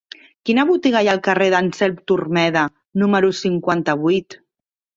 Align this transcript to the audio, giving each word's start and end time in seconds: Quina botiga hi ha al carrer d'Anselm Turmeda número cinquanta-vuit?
Quina 0.49 0.63
botiga 0.69 1.01
hi 1.05 1.09
ha 1.09 1.13
al 1.17 1.21
carrer 1.27 1.49
d'Anselm 1.55 2.01
Turmeda 2.13 2.65
número 3.05 3.33
cinquanta-vuit? 3.45 4.43